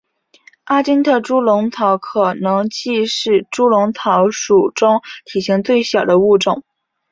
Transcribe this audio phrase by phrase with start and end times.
[0.63, 6.63] 阿金特猪笼草可能既是猪笼草属中体型最小的物种。